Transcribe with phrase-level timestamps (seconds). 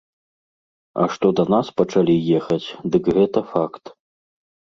[1.03, 2.67] А што да нас пачалі ехаць,
[2.97, 3.83] дык гэта факт.